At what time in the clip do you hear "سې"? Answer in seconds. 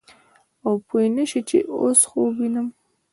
1.29-1.39